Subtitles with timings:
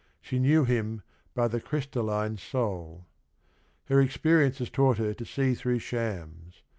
[0.19, 1.03] She knew him
[1.35, 3.05] "by the crystalline soul."
[3.85, 6.63] Her experience has taught her to see through shams.